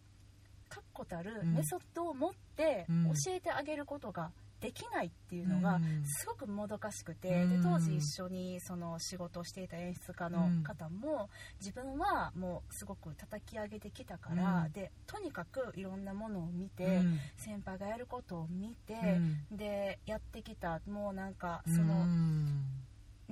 [0.69, 1.53] 確固たるうん。
[1.53, 3.11] メソッドを持ってうん。
[3.25, 6.05] 教えてあげることができないっていうのがうん。
[6.05, 7.49] すごくもどかしくて、うん。
[7.49, 14.71] で当時一緒にその仕事をしていた演出家の方も自分はもうすごく叩き上げてきたから、うん。
[14.71, 17.19] でとにかくいろんなものを見て、うん。
[17.37, 19.57] 先輩がやることを見て、うん。
[19.57, 21.75] でやってきたもうなんかうん。
[21.75, 22.05] その、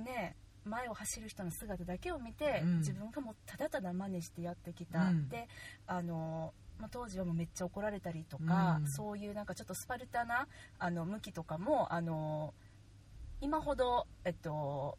[0.04, 2.78] ね前を走る人の姿だけを見て、うん。
[2.78, 5.28] 自分がもうただただ真似してやってきた、うん。
[5.28, 5.48] で
[5.86, 8.88] あの、まあ、当時はもうめっちゃ怒られたりとか、うん。
[8.88, 10.46] そういうなんかちょっとスパルタな
[10.78, 12.54] あの向きとかもあの
[13.40, 14.98] 今ほどえっと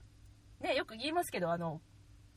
[0.62, 1.82] ねよく言いますけどあの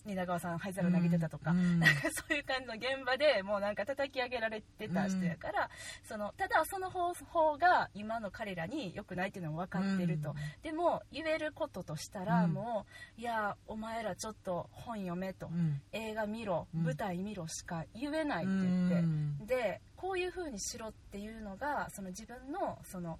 [0.05, 5.71] 蜷川さん灰皿投げてたとか、うんなんかそういう感じの現場でもうなんか叩き上げられてた人やから、
[6.05, 10.37] そのただその方法が今の彼らに良くないっていうのも分かってると、うん。
[10.63, 12.53] でも言えることとしたら、うん。
[12.53, 12.87] も
[13.17, 15.81] ういやお前らちょっと本読めと、うん。
[15.93, 16.83] 映画見ろ、うん。
[16.85, 19.47] 舞台見ろしか言えないって言って、うん。
[19.47, 23.19] でこういう風にしろっていうのがその自分のその、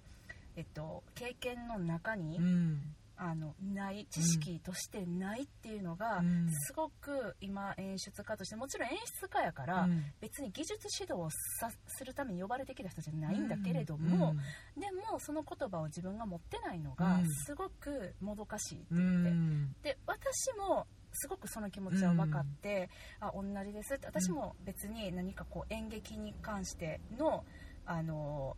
[0.55, 6.49] えっと、経験の中に、うんあのない知識としてないっていうのが、うん。
[6.51, 10.03] すごく今演出家としてもちろん演出家やから、うん。
[10.19, 14.35] 別に技術指導をさするために呼ばれてきた人じゃないんだけれども、
[14.77, 17.29] でもその言葉を自分が持ってないのがうん。
[17.45, 19.75] すごくもどかしいってう言って、ん。
[19.83, 27.45] で私もすごくその気持ちは分かって、あ同じですって私も別に何かこう演劇に関しての
[27.85, 28.57] あの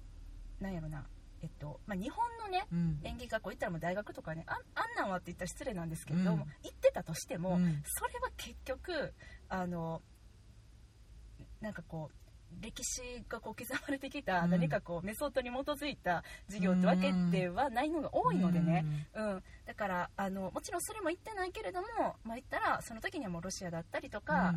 [0.59, 1.05] なんやろな
[1.45, 2.99] えっとまあ、日本のねうん。
[3.03, 7.81] 演劇学校行ったらもう大学とかねああんなんはって言ったら失礼なんですけれども、うん行ってたとしても、うん。
[7.85, 9.13] それは結局
[9.47, 10.01] あの
[11.61, 12.15] なんかこう
[12.61, 14.49] 歴史がこう刻まれてきたうん。
[14.49, 19.43] 何かこうメソッドに基づいた授業ってわけではないのが多いのでね、うん。
[19.65, 21.87] だからあのもちろんそれも言ってないけれども、
[22.23, 24.55] まあ、言ったらその時にはもうロシアだったりとか、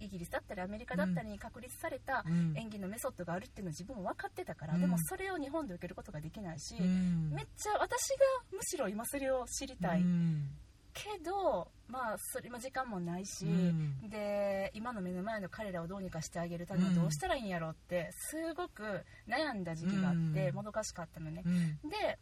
[0.00, 2.54] イギリスだったりアメリカだったりに確立されたうん。
[2.56, 4.80] 演技のメソッドがあるっていうのを自分も分かってたから、うん。
[4.80, 7.30] でもそれを日本で受けることができないし、うん。
[7.32, 7.86] めっちゃ私が
[8.52, 10.50] むしろ今それを知りたい、うん。
[10.92, 14.08] けどまあそれも時間もないし、うん。
[14.08, 20.54] で今の目の前の彼らをどうにかしてあげるためにはどうしたらいいんやろうってすごく悩んだ時期があって、うん。
[20.54, 21.90] もどかしかったのね、うん。
[21.90, 22.18] で、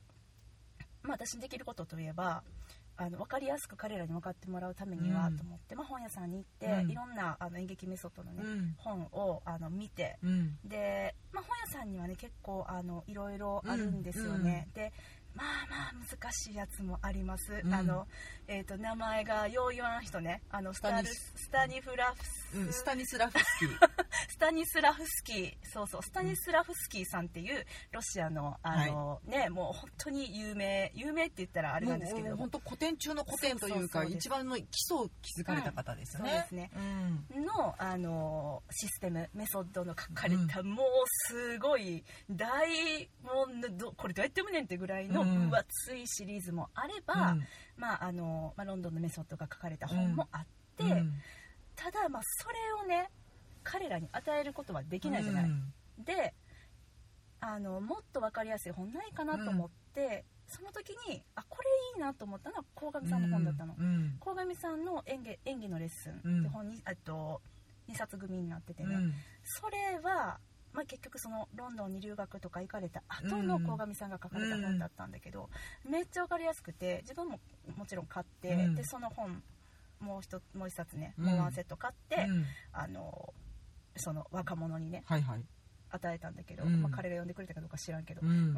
[1.02, 2.42] まあ、私にできることといえば
[3.02, 5.36] あの分かりやすく彼らに分かってもらうためにはうん。
[5.36, 6.90] と思って、まあ、本屋さんに行って、うん。
[6.90, 8.74] いろんなあの演劇メソッドの、ねうん。
[8.76, 10.58] 本をあの見てうん。
[10.64, 14.92] で、まあ、本屋さんにはね結構あのいろいろあるんですよね、で
[15.34, 17.74] まあまあ難しいやつもあります、うん。
[17.74, 18.06] あの、
[18.48, 20.42] えー、と名前がよう言わん人ね。
[20.50, 21.50] あのスタルスス。
[21.50, 23.90] タニフラフス、うん、スタニスラフスキー。
[24.28, 25.54] スタニスラフスキー。
[25.64, 32.36] そうそうスタニスラフスキーさんっていうロシアのあの、ねもう本当に有名有名って言ったらあれなんですけれど。
[32.36, 36.70] も本当古典中の古典というか一番の基礎を築かれた方ですよね、うんそうですね。
[37.34, 37.44] うん。
[37.44, 40.86] のあのシステムメソッドの書かれた、もう
[41.28, 47.37] すごい大もうどこれどうやって読むねんってぐらいのうん分厚いシリーズもあれば、
[47.76, 51.14] まああのまあ、ロンドンのメソッドが書かれた本もあって、うん。
[51.76, 53.11] ただまあそれをね
[53.64, 55.72] 彼らに与えることはできないじゃない、うん。
[56.04, 56.35] で
[57.40, 63.74] あのもっと分かりやすい本ないかなと思って、その時にあこれいいなと思ったのは鴻上さんの本だったの。
[63.78, 64.16] うん。
[64.20, 67.40] 鴻上さんの演技演技のレッスンうんって本に、えっと
[67.88, 69.14] 2冊組になっててね、うん。
[69.42, 70.38] それは、
[70.72, 75.50] まあ、結局そのロンドンに留学とか行かれた後のうん鴻上さんが書かれた本だったんだけど、
[75.88, 77.40] めっちゃ分かりやすくて自分も
[77.76, 78.74] もちろん買って、うん。
[78.74, 79.42] でその本
[80.00, 81.26] もう一つもう一冊ね、うん。
[81.26, 82.44] もうワンセット買って、うん。
[82.72, 83.32] あの
[83.96, 85.44] その若者にねはいはい。
[85.94, 86.80] 与えたんだけど、うん。
[86.80, 88.54] まあ、彼が読んでくれたかどうか知らんけど、うん。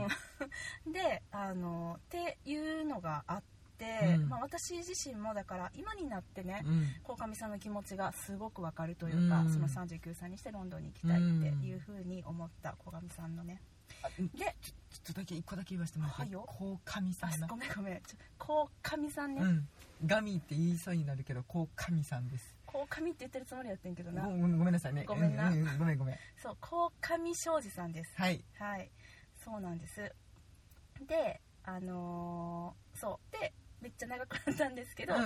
[0.92, 4.28] であのっていうのがあって、うん。
[4.28, 6.86] まあ、私自身もだから今になってねうん。
[7.02, 9.52] 鴻上さんの気持ちがすごくわかるというか、うん。
[9.52, 11.20] その39歳にしてロンドンに行きたいっ
[11.60, 13.60] ていうふうに思った鴻上さんのね。
[14.02, 14.44] あで
[14.90, 16.44] ちょっとだけ一個だけ言わせてもらっていいはいよ。
[16.46, 19.68] こう神さあんなごめんごめんちょ鴻上さんね、うん。
[20.06, 22.56] ガミって言いそうになるけどこう神さんです。
[22.66, 24.22] 鴻上って言ってるつもりやってんけどな。
[24.22, 25.04] ごごめんごめんなさいね。
[25.04, 25.50] ごめんな。
[25.50, 26.16] ううごめんごめん。
[26.42, 28.12] そう鴻上庄司さんです。
[28.16, 28.44] はい。
[28.58, 28.90] はい。
[29.44, 30.12] そうなんです。
[31.06, 33.32] であのーそう。
[33.32, 33.52] で
[33.84, 35.18] めっちゃ長くなったんですけど、う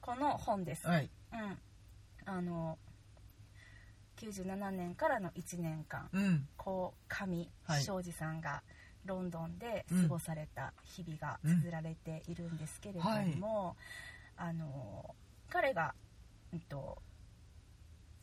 [0.00, 0.86] この本です。
[0.86, 1.10] んはい。
[1.34, 1.58] うん、
[2.24, 2.78] あの
[4.16, 6.48] 97年からの1年間うん。
[6.56, 8.62] こう上はい庄司さんが
[9.04, 13.04] ロンドンで過ごされた日々が綴られているんですけれど
[13.38, 13.76] も、
[14.38, 15.14] あの
[15.50, 15.92] 彼が、
[16.54, 16.96] うんと、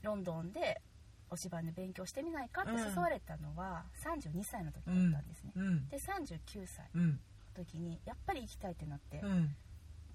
[0.02, 0.82] ロンドンで
[1.30, 5.88] お芝居の勉強してみないかって誘われたのは32歳の時だったんですね、うん。
[5.88, 9.56] で39歳うんの時にやっぱり行きたいってなってうん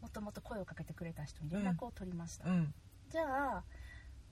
[0.01, 2.75] もともと声をかけてくれた人に連絡を取りました、うん。
[3.11, 3.23] じゃ
[3.59, 3.65] あ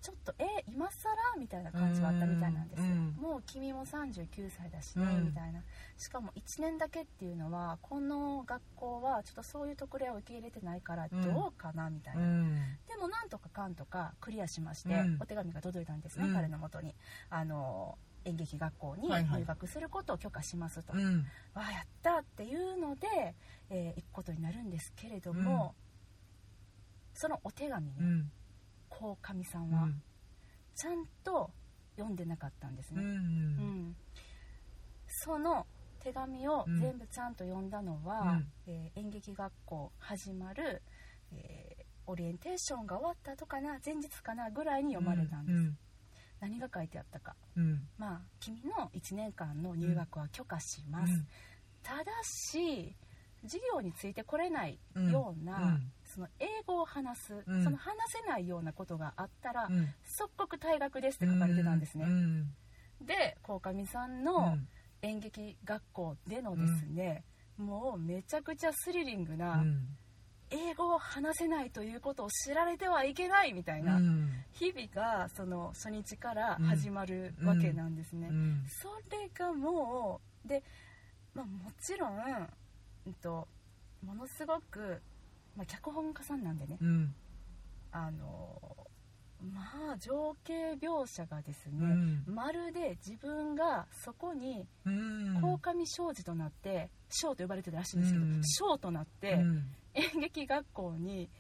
[0.03, 5.25] ちょっとえ今更みたいな感じがあったみたいなんですよ、うんもう君も39歳だしね、うん。
[5.25, 5.63] みたいな。
[5.97, 11.23] しかも1年だけっていうのはこの学校はちょっとそういう特例を受け入れてないからうん。
[11.23, 12.55] どうかなみたいな、うん。
[12.89, 15.19] でもなんとかかんとかクリアしまして、うん。
[15.21, 16.35] お手紙が届いたんですね、うん。
[16.35, 16.95] 彼のもとに。
[17.31, 19.41] あの演劇学校にはいはい。
[19.41, 21.27] 入学することを許可しますと、うん。
[21.55, 23.35] わあやったっていうので、
[23.71, 25.75] えー行くことになるんですけれども、
[27.15, 28.33] そのお手紙ねうん。
[28.89, 30.03] 鴻上さんはうん。
[30.75, 31.51] ちゃんと
[31.97, 33.97] 読んでなかったんですうんね、うん。
[35.09, 35.67] その
[36.01, 38.53] 手紙を全部ちゃんと読んだのは、うん。
[38.67, 40.83] えー演劇学校始まる、
[41.33, 45.79] えーオリエンテーションが終わった後かな前日かなぐらいに読まれたんです、うん
[46.39, 47.35] 何が書いてあったか。
[47.57, 47.89] うん。
[47.97, 51.27] まあ君の1年間の入学は許可します、うん。
[51.83, 52.95] ただし
[53.43, 57.65] 授業についてこれないうんような、うんその英語を話す、うん。
[57.65, 59.93] その話せないようなことがあったら、うん。
[60.05, 62.55] 即刻退学ですって書かれてたんですね、うん
[63.03, 64.69] で鴻上さんうのん。
[65.03, 67.25] 演劇学校でのですね、
[67.59, 69.87] もうめちゃくちゃスリリングうなん。
[70.49, 74.31] 英語を話せないということを知られてはいけないみたいなうん。
[74.53, 78.65] 日々がその初日から始まるわけなんですね、うん。
[78.69, 80.63] それがもうで、
[81.35, 82.49] まあ、もちろん、
[83.07, 83.47] うんと、
[84.05, 85.01] ものすごく、
[85.57, 86.79] まあ、脚本家さんなんでね。
[86.81, 87.15] うん。
[87.93, 88.77] あの
[89.53, 91.87] まあ情景描写がですね、
[92.27, 92.35] うん。
[92.35, 95.41] まるで自分がそこにうん。
[95.41, 98.43] 鴻上庄司となって庄と呼ばれてるらしいんですけどうん。
[98.45, 99.75] 庄となってうん。
[99.95, 101.31] 演劇学校に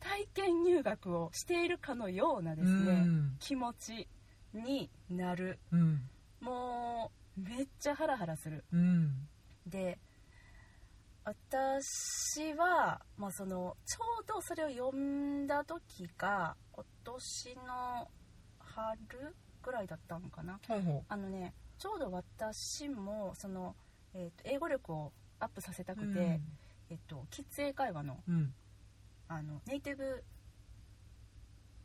[0.00, 3.36] 体験入学をしているかのようなですうねん。
[3.38, 4.08] 気持ち
[4.54, 5.58] になる。
[5.70, 6.08] うん。
[6.40, 8.64] もうめっちゃハラハラする。
[8.72, 9.28] うん。
[9.66, 9.98] で
[11.30, 18.08] 私は、まあ、そのちょうどそれを読んだ時が今年の
[18.58, 18.98] 春
[19.62, 20.58] ぐらいだったのかな。
[20.66, 23.76] ほうほあのねちょうど私もその、
[24.14, 26.40] えーと英語力をアップさせたくて、う
[26.90, 28.52] えっと、キッズ英会話のうん。
[29.28, 30.24] あのネイティブ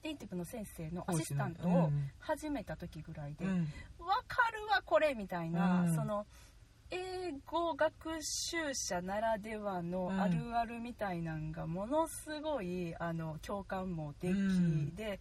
[0.03, 2.09] ネイティブの先生のアシスタントをうん。
[2.19, 3.67] 始めた時ぐらいで、うん。
[3.99, 5.95] わかるわこれみたいな、うん。
[5.95, 6.25] その
[6.91, 10.21] 英語学習者ならではのうん。
[10.21, 14.95] あるあるみたいなんがものすごいあの共感もでき、うん。
[14.95, 15.19] で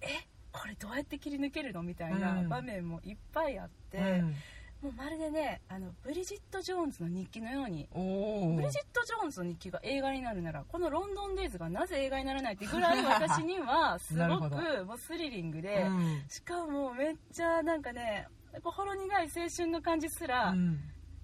[0.00, 0.06] え
[0.52, 2.48] これどうやって切り抜けるのみたいなうん。
[2.48, 4.34] 場面もいっぱいあって、うん。
[4.82, 16.24] もうまるでねあのブリジット・ジョーンズの日記のようにブリジット・ジョーンズの日記が映画になるならこの「ロンドン・デイズ」がなぜ映画にならないってぐらい私には すごくどもうスリリングで、うん。
[16.28, 18.28] しかもめっちゃなんかね
[18.62, 20.78] ほろ苦い青春の感じすら、うん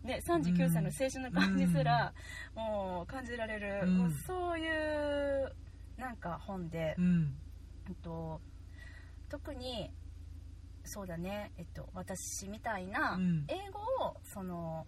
[0.05, 2.12] ね、39歳の青春の感じすら、
[2.55, 3.99] もう感じられる、うん。
[3.99, 5.55] もうそういう
[5.97, 7.35] なんか本で、うん。
[7.88, 8.41] えっと、
[9.29, 9.91] 特に
[10.85, 13.45] そうだね、えっと、私みたいなうん。
[13.49, 14.87] 英語をその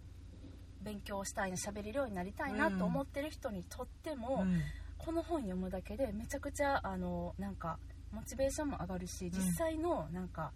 [0.81, 4.61] 勉強したいな喋れるようになりたいなと思ってる人にとっても、うん。
[4.97, 7.77] この本読むだけでめちゃくちゃあのなんか
[8.11, 10.51] モチベーションも上がるし実際のなんか、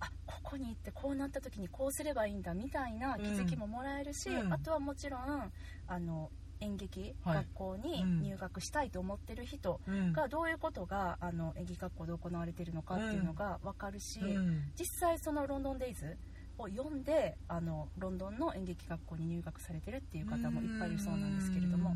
[0.00, 4.52] あここに行ってこうなった時にこうすればいいんだみたいな気づきももらえるし、うん。
[4.52, 5.52] あとはもちろん
[5.86, 6.30] あの
[6.60, 7.36] 演劇はい。
[7.36, 8.22] 学校にうん。
[8.22, 10.12] 入学したいと思ってる人うん。
[10.12, 14.72] がどういうことがあの演劇学校で行われているのかっていうのが分かるし、うん。
[14.78, 16.16] 実際そのロンドンデイズ
[16.58, 21.94] を読んであのロンドンの演劇学校に入学されてるっていう方もいっぱいいるそうなんですけれども、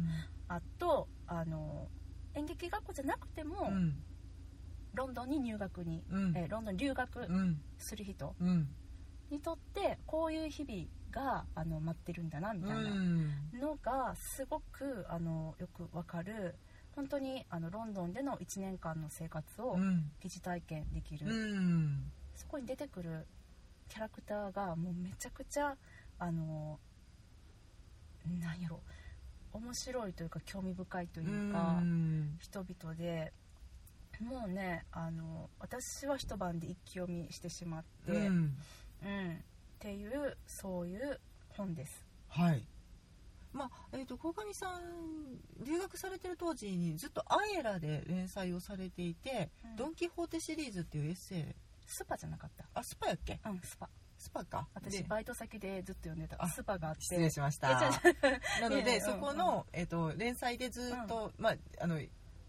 [0.48, 1.88] あとあの
[2.34, 3.96] 演劇学校じゃなくても、うん
[4.94, 6.36] ロンドンに入学に、うん。
[6.36, 7.60] えーロンドンに留学うん。
[7.78, 8.68] する人うん。
[9.30, 12.90] にとってこういう日々があの待ってるんだなみたいな
[13.58, 16.54] のがすごくあのよくわかる
[16.94, 20.10] 本当にあのロンドンでの1年間の生活をうん。
[20.20, 22.12] 疑似体験できる、うん。
[22.34, 23.26] そこに出てくる
[23.88, 25.76] キャラクターがもうめちゃくちゃ
[26.18, 26.78] あの
[28.40, 28.80] なんやろ
[29.52, 32.36] 面白いというか興味深いというか、うん。
[32.38, 33.32] 人々で
[34.22, 38.16] もうねあの私は一晩で一気読みしてしまって、うん。
[38.16, 38.50] うん。
[38.50, 38.54] っ
[39.78, 42.06] ていうそういう本です。
[42.28, 42.66] はい。
[43.52, 44.80] まあえー、と鴻上さん
[45.64, 49.76] 留学されてる当時にずっと「アエラ」で連載をされていて「うん。
[49.76, 51.44] ドン・キホーテ」シリーズっていうエッセイ。
[51.86, 52.64] SPA じゃなかった。
[52.74, 53.40] あ SPA やっけ？
[53.44, 54.68] うん SPA。SPA か。
[54.72, 55.04] 私で。
[55.04, 56.42] バイト先でずっと読んでた。
[56.42, 57.02] あ SPA があって。
[57.02, 57.90] 失礼しました。
[58.60, 62.00] なので そこの、えー、と連載でずっと、まああの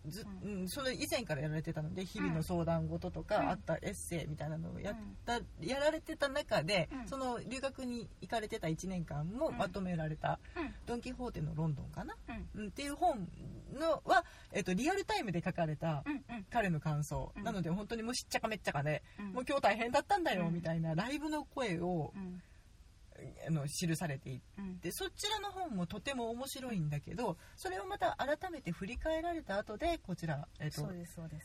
[0.05, 7.07] ずううん、それ以前からやられてたので日々の相談事とか、うんあったエッセイみたいなのをやった、やられてた中で、うん。
[7.07, 9.57] その留学に行かれてた1年間もうん。
[9.57, 12.15] まとめられたうん「ドン・キホーテのロンドン」かな、
[12.55, 12.61] うん。
[12.61, 13.27] うん、っていう本
[13.73, 16.03] のは、えっとリアルタイムで書かれた
[16.49, 17.43] 彼の感想、うん。
[17.43, 19.25] なので本当にもうしっちゃかめっちゃかで、うん。
[19.33, 20.53] もう今日大変だったんだよ、うん。
[20.53, 22.41] みたいなライブの声をう、ん
[23.47, 24.39] あの記されてい
[24.81, 24.91] て。
[24.91, 30.47] そちらの本もとても面白いんだけどそれをまた改めて振り返られた後でこちら、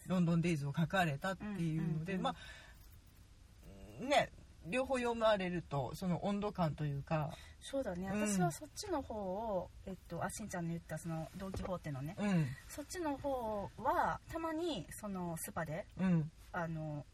[0.06, 4.30] ロンドンデイズを書かれたっていうので、まあね
[4.66, 8.10] 両方読まれるとその温度感というか、そうだね。
[8.12, 8.20] うん。
[8.28, 12.16] 私はそっちの方をえっとあしんちゃんの言ったそのドン・キホーテのね。
[12.18, 12.46] うん。
[12.68, 16.30] そっちの方はたまにそのスパでうん。
[16.52, 17.04] あの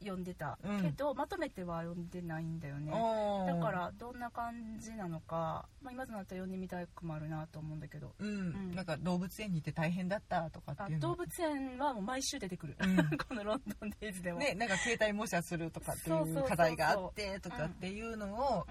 [0.00, 0.58] 読んでた。
[0.64, 0.82] うん。
[0.82, 2.90] けど、まとめては読んでないんだよね。
[2.90, 8.12] だからどんな感じなのか、まあ、今となったら読んでみたくもあるなと思うんだけど。
[8.18, 8.28] うん。
[8.28, 8.32] う
[8.72, 8.74] ん。
[8.74, 11.08] なんか動物園に行って大変だったとかあっていうの？
[11.08, 12.96] 動物園はもう毎週出てくる、うん。
[13.28, 18.66] このロンドンデイズでも、ね、なんか携帯模写するとかっていそう課題があってとかっていうのを、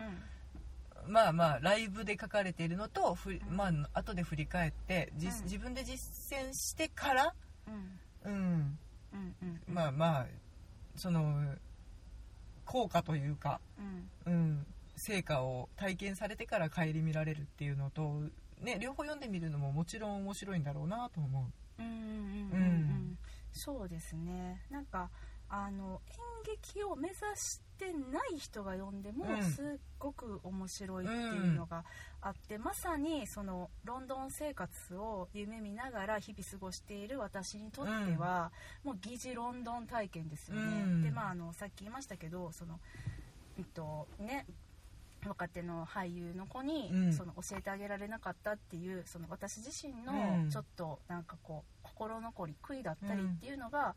[1.05, 1.13] うん。
[1.13, 7.33] まあまあライブで書かれているのとふまあ後で振り返って自分で実践してから、
[7.67, 8.79] うんうん。
[9.67, 10.27] まあまあ
[10.99, 11.55] その
[12.65, 13.59] 効果というか、
[14.27, 14.33] うん。
[14.33, 18.21] うん、成果を体験されてから顧みられるっていうのと、
[18.61, 21.47] ね、両方読んでみるのももちろん面白いんだろうなと思
[21.79, 21.81] う。
[21.81, 22.65] うんうんうんうんううん
[23.13, 23.17] ん。
[23.53, 24.61] そうですね。
[24.69, 25.09] なんか
[25.49, 26.01] あの
[26.45, 29.43] 演劇を目指してない人が読んでもうん。
[29.43, 29.65] すっ
[29.97, 31.83] ごく面白いっていうのが
[32.21, 38.51] あって、まさにそのロンドン生活を夢見ながら日々過ごしている私にとっては、
[38.83, 40.83] もう疑似ロンドン体験ですよね。
[40.83, 41.03] うん。
[41.03, 42.79] でまああのさっき言いましたけどその
[43.57, 44.45] えっとね
[45.25, 47.13] 若手の俳優の子に、うん。
[47.13, 50.45] その教えてあげられなかったっていうその私自身うん。
[50.45, 53.95] のちょっとなんかこう心残り悔いだったりっていうのが、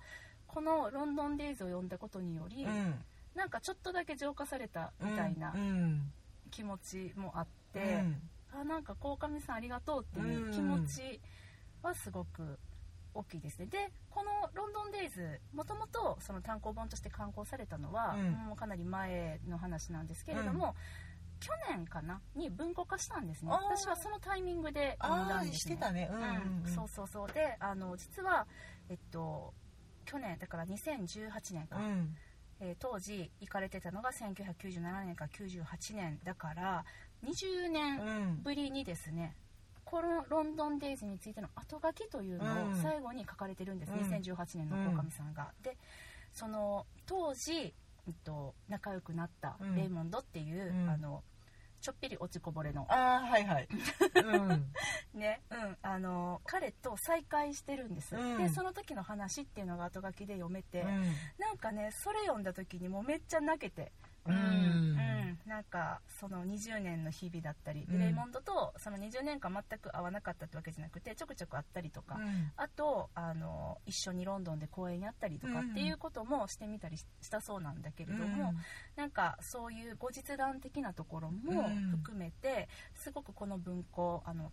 [0.53, 3.05] この「ロンドンデイズ」を読んだことにより、うん。
[3.35, 6.13] なんかちょっとだけ浄化されたみたいなうん。
[6.51, 8.05] 気持ちもあって、
[8.53, 8.61] うん。
[8.61, 11.21] あなんか鴻上さんありがとうっていう気持ち
[11.83, 12.59] はすごく
[13.15, 13.67] 大きいですね。
[13.67, 18.33] でこの「ロンドンデイズ」もともとその単行本として刊行されたのは、うん。
[18.33, 20.77] もうかなり前の話なんですけれども、
[21.41, 22.21] 去年かな？
[22.35, 23.51] に文庫化したんですね。
[23.51, 25.75] 私はそのタイミングで読んだんですね。
[25.75, 26.11] してたね。
[26.13, 26.63] うんうん。
[26.65, 27.33] うん、そうそうそう。
[27.33, 28.47] であの実は
[28.91, 29.55] えっと
[30.05, 32.17] 去年だから2018年か、うん。
[32.61, 36.85] えー当時行かれてたのが1997年か98年だから
[37.25, 38.43] 20年うん。
[38.43, 39.35] ぶりにですね
[39.85, 42.77] このロンドンデイズについての後書きというのをうん。
[42.83, 44.01] 最後に書かれてるんです、うん。
[44.01, 45.53] 2018年の鴻上さんが。
[45.63, 45.77] で
[46.33, 47.75] その当時
[48.07, 49.77] うんと、仲良くなったうん。
[49.77, 50.91] レイモンドっていう、うん。
[50.91, 51.23] あの
[51.83, 52.87] ちょっぴり落ちこぼれの。
[52.89, 53.69] ああはいはい。
[54.15, 54.73] うん。
[55.19, 58.39] ね、うん、あの彼と再会してるんです、うん。
[58.39, 61.03] でその時の話っていうのが後書きで読めて、うん。
[61.39, 63.93] なんかねそれ読んだ時にもうめっちゃ泣けて
[64.27, 64.35] うん。
[64.35, 65.39] うん。
[65.47, 68.01] なんかその20年の日々だったり、でうん。
[68.01, 72.53] レイモンドとその20年間全く会わなかったってわけじゃなくてちょくちょく会ったりとか、うん。
[72.57, 78.55] あとあの一緒にロンドンで公演やったりとかっていうこともしてみたりししたそうなんだけれども、
[78.97, 81.91] なんかそういう後日談的なところもうん。
[81.91, 84.53] 含めて、すごくこの文庫あの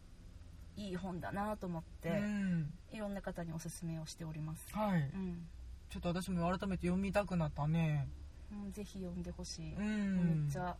[0.75, 2.73] いい本だなと思って、うん。
[2.91, 5.01] いろんな方におすすめをしております、はい。
[5.13, 5.47] うん。
[5.89, 8.07] ちょっと私も改めて読みたくなったね
[8.51, 10.43] うん、ぜひ読んでほしい、うん。
[10.45, 10.75] めっちゃ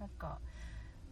[0.00, 0.38] なんか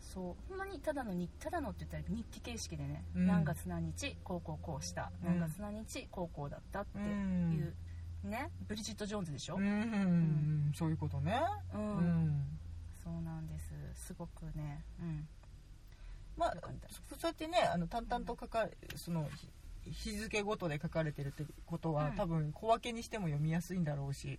[0.00, 3.26] そうほんまにただの日ただのって言ったら日記形式でね、うん。
[3.26, 5.38] 何月何日こうこうこうしたうん。
[5.38, 7.74] 何月何日こうこうだったってういん。
[8.24, 9.62] う、ねブリジット・ジョーンズでしょ、うん。
[9.62, 10.72] うん。
[10.74, 11.40] そういうことね。
[11.74, 11.98] うん。
[11.98, 12.58] うん。
[13.04, 13.72] そうなんです。
[13.94, 15.28] すごくねうん。
[16.36, 16.72] まあそう
[17.24, 19.28] やってねあの淡々と書かれその
[19.84, 22.16] 日日付ごとで書かれてるってことは、うん。
[22.16, 24.38] 多分小分けにしても読みやすいんだろうし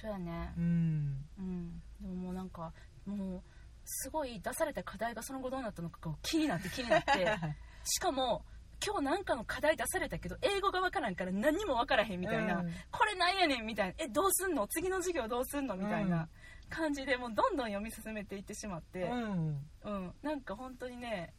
[0.00, 0.52] そうやね。
[0.56, 1.26] うん。
[1.38, 1.82] うん。
[2.00, 2.72] でももうなんか
[3.06, 3.42] もう
[3.84, 7.10] すごい出された課題がその後どうなったのかが気になって気になって。
[7.84, 8.44] しかも
[8.84, 12.72] 今日なんかの課題出されたけど英語がわからんから何にもわからへんみたいな、うん。
[12.90, 13.94] これなんやねんみたいな。
[13.98, 14.66] えどうすんの？
[14.68, 15.76] 次の授業どうすんの？
[15.76, 16.28] みたいな
[16.70, 19.66] 感じでもうどんどん読み進めていってしまって、うん。
[19.82, 21.34] うん、なんか本当にね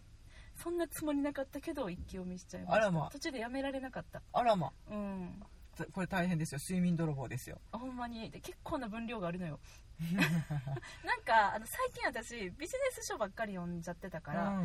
[0.55, 2.75] そんなつもりなかったけど一気読みしちゃいました。
[2.75, 3.09] あらま。
[3.09, 4.21] 途中でやめられなかった。
[4.33, 4.71] あらま。
[4.91, 5.43] うん
[5.91, 6.59] これ大変ですよ。
[6.61, 7.59] 睡眠泥棒ですよ。
[7.71, 8.29] ほんまに。
[8.29, 9.59] で結構な分量があるのよ。
[11.05, 14.61] なんかあの最近私ビジネス書ばっかり読んじゃってたから、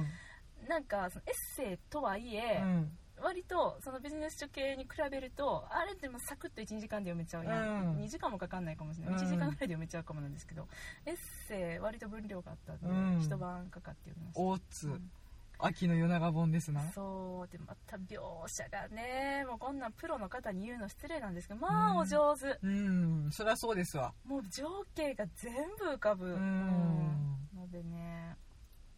[0.68, 2.98] なんかそのエッセイとはいえ、うん。
[3.22, 7.96] 割とそのビジネス書系に比べるとあれってもうサクッと1時間で読めちゃうやん、うん。
[7.96, 9.20] 2時間もかかんないかもしれない、うん。
[9.20, 10.68] 1時間ぐらいで読めちゃうかもなんですけど
[11.07, 11.16] エッ
[11.48, 13.20] セイ割と分量があったんで、うん。
[13.20, 14.42] 一晩かかって読みました。
[14.42, 15.11] 大津、うん
[15.59, 16.82] 秋の夜長本ですな。
[16.92, 21.98] そうでまた描写がねもうこんなんプロの方に言うの失礼なんですけどまあうん。
[21.98, 24.12] お上手、うんそりゃそうですわ。
[24.24, 26.32] もう情景が全部浮かぶ、うん。
[26.32, 28.36] うんのでね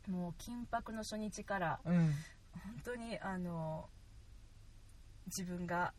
[0.08, 1.94] もう緊迫の初日からうん。
[1.94, 2.12] 本
[2.84, 3.88] 当にあの
[5.26, 5.92] 自分が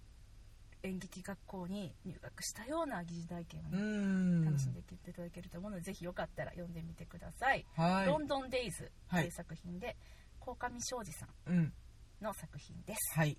[0.81, 4.45] 演劇学校に入学したような疑似体験をうね、ん。
[4.45, 4.83] 楽しんでい
[5.13, 8.05] ただけると思うのでぜひよかったら読んでみてください「はい。
[8.07, 9.27] ロンドンデイズ」とはいい。
[9.27, 9.95] う作品で
[10.39, 11.73] 鴻上庄司さんうん。
[12.21, 13.17] の作品です。
[13.17, 13.37] はい。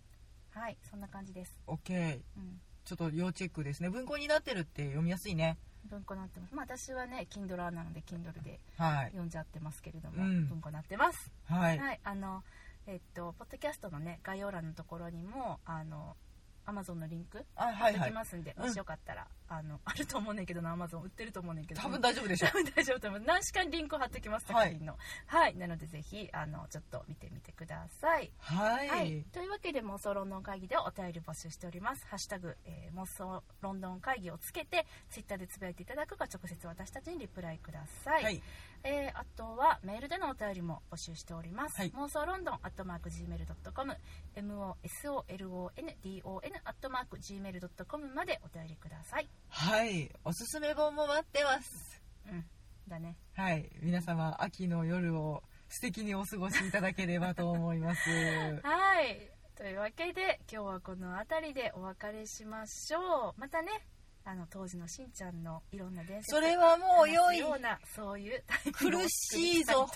[0.51, 3.91] はいそんな感じです、OK うん、ちょっと要チェックですね。
[3.91, 5.59] 文庫になってるって読みやすいね。
[5.89, 6.55] 文庫なってます。
[6.55, 9.07] まあ私はね Kindle なので Kindle ではい。
[9.07, 10.49] 読んじゃってますけれども、うん。
[10.49, 11.31] 文庫なってます。
[11.47, 12.43] はい、はい、あの、
[12.87, 16.17] えっと、ポッドキャストのね、概要欄のところにも、あの、
[16.67, 18.67] アマゾンのリンクあはい貼ってはいきますんで、うん。
[18.67, 21.83] もしよかったら、あの、 あると思うねんけどな、アマゾン売ってると思うねんけど。
[21.83, 23.29] 多分大丈夫でしょ 多分大丈夫と思います。
[23.29, 24.97] 何しかにリンクを貼っておきます、作品の。
[25.27, 28.33] はい、なのでぜひ、あの、ちょっと見てみてください。
[28.39, 32.07] はい、はい、というわけで妄想ロンドン会議ではお便り募集しております。
[32.07, 38.25] ハッシュタグ、えー妄想ロンドン会議をつけて、ツイッターでつぶやいていただくか、直接私たちにリプライください。
[38.25, 38.43] はい
[38.83, 41.77] えーあとはメールでのお便りも募集しております。
[41.77, 43.97] はい妄想ロンドンアットマーク Gmail.com、
[44.37, 49.29] MOSOLONDON アットマーク Gmail.com までお便りください。
[49.49, 52.45] はいおすすめ本も待ってますうん、
[52.89, 53.17] だね。
[53.35, 58.11] はい皆様秋の夜を素敵にお過ごしいただければと思います
[58.63, 59.31] はい。
[59.61, 63.41] というわけで、今日はこの辺りでお別れしましょう。
[63.41, 63.69] またね、
[64.25, 69.87] あの、当時のしんちゃんのいろんな伝説それはもう良いような、そういう苦しいぞ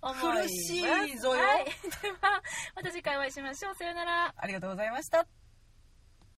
[0.00, 0.80] 苦しい
[1.18, 1.64] ぞよはい。
[2.02, 2.42] では、
[2.74, 3.74] また次回お会いしましょう。
[3.76, 4.34] さようなら。
[4.36, 5.24] ありがとうございました